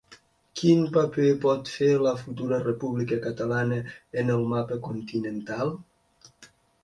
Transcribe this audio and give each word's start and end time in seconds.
Quin 0.59 0.79
paper 0.93 1.25
pot 1.41 1.67
fer 1.73 1.89
la 2.05 2.13
futura 2.21 2.59
república 2.63 3.19
catalana 3.27 3.77
en 4.23 4.33
el 4.37 4.47
mapa 4.53 4.79
continental? 4.89 5.73